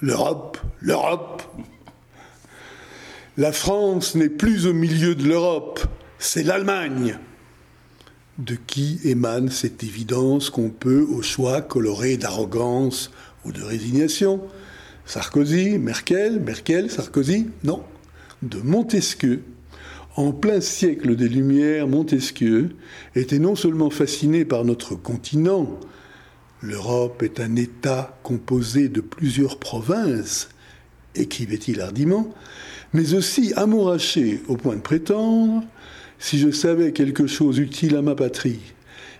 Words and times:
l'Europe, 0.00 0.58
l'Europe. 0.80 1.42
La 3.36 3.52
France 3.52 4.14
n'est 4.14 4.28
plus 4.28 4.66
au 4.66 4.72
milieu 4.72 5.14
de 5.14 5.24
l'Europe, 5.24 5.80
c'est 6.18 6.42
l'Allemagne. 6.42 7.18
De 8.38 8.56
qui 8.66 9.00
émane 9.04 9.50
cette 9.50 9.82
évidence 9.82 10.50
qu'on 10.50 10.70
peut, 10.70 11.06
au 11.08 11.22
choix, 11.22 11.62
colorer 11.62 12.16
d'arrogance 12.16 13.10
ou 13.44 13.52
de 13.52 13.62
résignation? 13.62 14.42
Sarkozy, 15.06 15.78
Merkel, 15.78 16.40
Merkel, 16.40 16.90
Sarkozy? 16.90 17.46
Non. 17.64 17.82
De 18.42 18.58
Montesquieu. 18.58 19.42
En 20.16 20.32
plein 20.32 20.60
siècle 20.60 21.14
des 21.16 21.28
Lumières, 21.28 21.88
Montesquieu 21.88 22.70
était 23.14 23.38
non 23.38 23.54
seulement 23.54 23.90
fasciné 23.90 24.44
par 24.44 24.64
notre 24.64 24.94
continent, 24.94 25.78
l'Europe 26.66 27.22
est 27.22 27.38
un 27.40 27.54
État 27.54 28.18
composé 28.22 28.88
de 28.88 29.00
plusieurs 29.00 29.58
provinces, 29.58 30.48
écrivait-il 31.14 31.80
hardiment, 31.80 32.34
mais 32.92 33.14
aussi 33.14 33.52
amouraché 33.54 34.42
au 34.48 34.56
point 34.56 34.74
de 34.74 34.80
prétendre, 34.80 35.62
si 36.18 36.38
je 36.38 36.50
savais 36.50 36.92
quelque 36.92 37.26
chose 37.26 37.58
utile 37.58 37.94
à 37.96 38.02
ma 38.02 38.14
patrie 38.14 38.60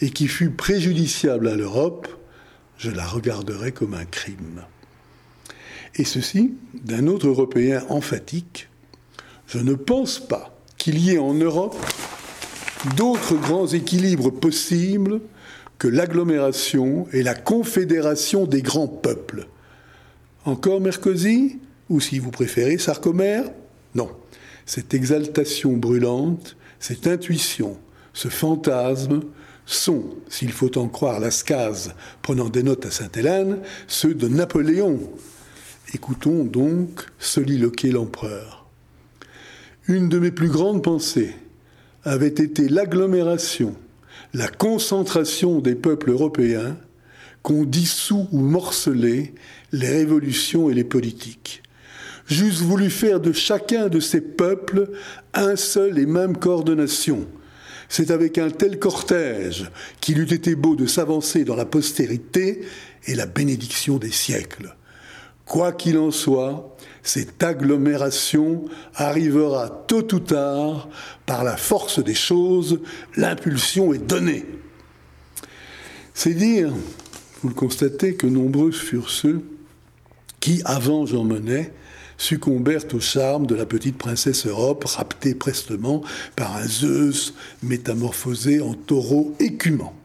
et 0.00 0.10
qui 0.10 0.28
fût 0.28 0.50
préjudiciable 0.50 1.48
à 1.48 1.56
l'Europe, 1.56 2.08
je 2.76 2.90
la 2.90 3.06
regarderais 3.06 3.72
comme 3.72 3.94
un 3.94 4.04
crime. 4.04 4.62
Et 5.96 6.04
ceci 6.04 6.54
d'un 6.74 7.06
autre 7.06 7.26
Européen 7.26 7.84
emphatique, 7.88 8.68
je 9.46 9.58
ne 9.58 9.74
pense 9.74 10.18
pas 10.18 10.56
qu'il 10.76 10.98
y 10.98 11.12
ait 11.12 11.18
en 11.18 11.34
Europe 11.34 11.76
d'autres 12.96 13.36
grands 13.36 13.66
équilibres 13.66 14.32
possibles 14.32 15.20
que 15.80 15.88
l'agglomération 15.88 17.08
et 17.14 17.22
la 17.22 17.34
confédération 17.34 18.44
des 18.44 18.60
grands 18.60 18.86
peuples. 18.86 19.48
Encore 20.44 20.80
Mercosy 20.80 21.58
Ou 21.88 22.00
si 22.00 22.18
vous 22.18 22.30
préférez, 22.30 22.76
Sarkomer? 22.76 23.44
Non. 23.94 24.10
Cette 24.66 24.92
exaltation 24.92 25.72
brûlante, 25.78 26.56
cette 26.78 27.06
intuition, 27.06 27.78
ce 28.12 28.28
fantasme 28.28 29.22
sont, 29.64 30.04
s'il 30.28 30.52
faut 30.52 30.76
en 30.76 30.86
croire 30.86 31.18
Lascaz 31.18 31.94
prenant 32.20 32.50
des 32.50 32.62
notes 32.62 32.84
à 32.84 32.90
Sainte-Hélène, 32.90 33.60
ceux 33.88 34.14
de 34.14 34.28
Napoléon. 34.28 35.00
Écoutons 35.94 36.44
donc 36.44 37.06
soliloquer 37.18 37.90
l'empereur. 37.90 38.66
Une 39.88 40.10
de 40.10 40.18
mes 40.18 40.30
plus 40.30 40.50
grandes 40.50 40.84
pensées 40.84 41.34
avait 42.04 42.28
été 42.28 42.68
l'agglomération, 42.68 43.74
la 44.32 44.48
concentration 44.48 45.60
des 45.60 45.74
peuples 45.74 46.10
européens 46.10 46.76
qu'ont 47.42 47.64
dissous 47.64 48.28
ou 48.32 48.40
morcelé 48.40 49.34
les 49.72 49.88
révolutions 49.88 50.70
et 50.70 50.74
les 50.74 50.84
politiques. 50.84 51.62
J'eusse 52.26 52.60
voulu 52.60 52.90
faire 52.90 53.18
de 53.20 53.32
chacun 53.32 53.88
de 53.88 53.98
ces 53.98 54.20
peuples 54.20 54.90
un 55.34 55.56
seul 55.56 55.98
et 55.98 56.06
même 56.06 56.36
coordination. 56.36 57.26
C'est 57.88 58.12
avec 58.12 58.38
un 58.38 58.50
tel 58.50 58.78
cortège 58.78 59.68
qu'il 60.00 60.18
eût 60.20 60.32
été 60.32 60.54
beau 60.54 60.76
de 60.76 60.86
s'avancer 60.86 61.44
dans 61.44 61.56
la 61.56 61.64
postérité 61.64 62.60
et 63.06 63.16
la 63.16 63.26
bénédiction 63.26 63.98
des 63.98 64.12
siècles. 64.12 64.76
Quoi 65.50 65.72
qu'il 65.72 65.98
en 65.98 66.12
soit, 66.12 66.76
cette 67.02 67.42
agglomération 67.42 68.66
arrivera 68.94 69.68
tôt 69.88 70.14
ou 70.14 70.20
tard 70.20 70.88
par 71.26 71.42
la 71.42 71.56
force 71.56 71.98
des 71.98 72.14
choses, 72.14 72.78
l'impulsion 73.16 73.92
est 73.92 73.98
donnée. 74.06 74.46
C'est 76.14 76.34
dire, 76.34 76.72
vous 77.42 77.48
le 77.48 77.54
constatez, 77.56 78.14
que 78.14 78.28
nombreux 78.28 78.70
furent 78.70 79.10
ceux 79.10 79.42
qui, 80.38 80.62
avant 80.66 81.04
Jean 81.04 81.24
Monnet, 81.24 81.72
succombèrent 82.16 82.84
au 82.94 83.00
charme 83.00 83.48
de 83.48 83.56
la 83.56 83.66
petite 83.66 83.98
princesse 83.98 84.46
Europe, 84.46 84.84
raptée 84.84 85.34
prestement 85.34 86.04
par 86.36 86.58
un 86.58 86.68
Zeus 86.68 87.34
métamorphosé 87.64 88.60
en 88.60 88.74
taureau 88.74 89.34
écumant. 89.40 89.99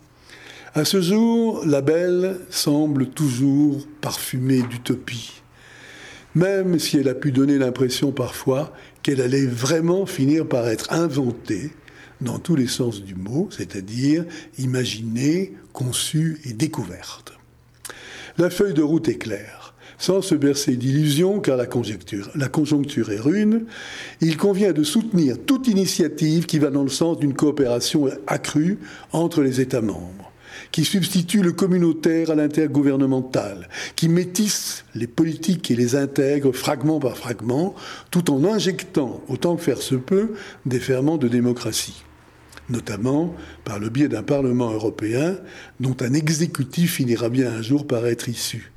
À 0.77 0.83
ce 0.83 0.99
jour, 0.99 1.63
la 1.65 1.79
belle 1.79 2.37
semble 2.49 3.07
toujours 3.07 3.87
parfumée 4.01 4.61
d'utopie, 4.61 5.41
même 6.35 6.79
si 6.79 6.97
elle 6.97 7.07
a 7.07 7.13
pu 7.13 7.31
donner 7.31 7.57
l'impression 7.57 8.11
parfois 8.11 8.73
qu'elle 9.01 9.21
allait 9.21 9.45
vraiment 9.45 10.05
finir 10.05 10.45
par 10.45 10.67
être 10.67 10.91
inventée 10.91 11.71
dans 12.19 12.39
tous 12.39 12.57
les 12.57 12.67
sens 12.67 13.01
du 13.01 13.15
mot, 13.15 13.47
c'est-à-dire 13.51 14.25
imaginée, 14.57 15.53
conçue 15.71 16.41
et 16.43 16.51
découverte. 16.51 17.31
La 18.37 18.49
feuille 18.49 18.73
de 18.73 18.83
route 18.83 19.07
est 19.07 19.17
claire. 19.17 19.75
Sans 19.97 20.21
se 20.21 20.35
bercer 20.35 20.75
d'illusions, 20.75 21.39
car 21.39 21.55
la 21.55 21.67
conjoncture, 21.67 23.11
est 23.11 23.19
rune, 23.21 23.65
il 24.19 24.35
convient 24.35 24.73
de 24.73 24.83
soutenir 24.83 25.37
toute 25.45 25.69
initiative 25.69 26.47
qui 26.47 26.59
va 26.59 26.69
dans 26.69 26.83
le 26.83 26.89
sens 26.89 27.17
d'une 27.17 27.33
coopération 27.33 28.09
accrue 28.27 28.77
entre 29.13 29.41
les 29.41 29.61
États 29.61 29.79
membres 29.79 30.33
qui 30.71 30.85
substitue 30.85 31.41
le 31.41 31.51
communautaire 31.51 32.31
à 32.31 32.35
l'intergouvernemental, 32.35 33.69
qui 33.95 34.09
métisse 34.09 34.85
les 34.95 35.07
politiques 35.07 35.71
et 35.71 35.75
les 35.75 35.95
intègre 35.95 36.51
fragment 36.51 36.99
par 36.99 37.17
fragment, 37.17 37.75
tout 38.11 38.31
en 38.31 38.43
injectant, 38.45 39.21
autant 39.27 39.55
que 39.55 39.63
faire 39.63 39.81
se 39.81 39.95
peut, 39.95 40.33
des 40.66 40.79
ferments 40.79 41.17
de 41.17 41.27
démocratie 41.27 42.03
notamment 42.69 43.35
par 43.63 43.79
le 43.79 43.89
biais 43.89 44.07
d'un 44.07 44.23
Parlement 44.23 44.71
européen 44.71 45.38
dont 45.79 45.95
un 46.01 46.13
exécutif 46.13 46.95
finira 46.95 47.29
bien 47.29 47.51
un 47.51 47.61
jour 47.61 47.85
par 47.85 48.07
être 48.07 48.29
issu. 48.29 48.72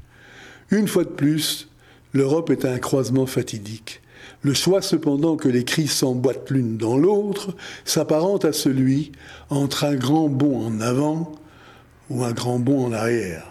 Une 0.71 0.89
fois 0.89 1.05
de 1.05 1.09
plus, 1.09 1.69
l'Europe 2.13 2.51
est 2.51 2.65
à 2.65 2.73
un 2.73 2.79
croisement 2.79 3.27
fatidique. 3.27 4.03
Le 4.43 4.55
choix 4.55 4.83
cependant 4.83 5.37
que 5.37 5.49
les 5.49 5.65
crises 5.65 5.93
s'emboîtent 5.93 6.51
l'une 6.51 6.77
dans 6.77 6.97
l'autre 6.97 7.55
s'apparente 7.85 8.45
à 8.45 8.53
celui 8.53 9.13
entre 9.51 9.85
un 9.85 9.95
grand 9.95 10.29
bond 10.29 10.67
en 10.67 10.81
avant 10.81 11.33
ou 12.11 12.25
un 12.25 12.33
grand 12.33 12.59
bond 12.59 12.87
en 12.87 12.93
arrière. 12.93 13.45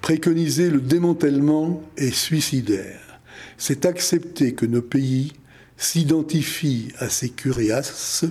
Préconiser 0.00 0.70
le 0.70 0.80
démantèlement 0.80 1.82
est 1.96 2.14
suicidaire. 2.14 3.00
C'est 3.58 3.86
accepter 3.86 4.54
que 4.54 4.66
nos 4.66 4.82
pays 4.82 5.32
s'identifient 5.76 6.92
à 6.98 7.08
ces 7.08 7.30
curias 7.30 8.24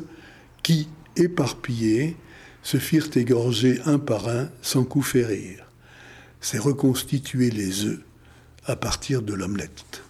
qui, 0.63 0.87
éparpillés, 1.15 2.15
se 2.63 2.77
firent 2.77 3.09
égorger 3.15 3.79
un 3.85 3.99
par 3.99 4.27
un 4.27 4.49
sans 4.61 4.83
coup 4.83 5.03
férir. 5.03 5.69
C'est 6.41 6.57
reconstituer 6.57 7.51
les 7.51 7.85
œufs 7.85 8.01
à 8.65 8.75
partir 8.75 9.21
de 9.21 9.33
l'omelette. 9.33 10.03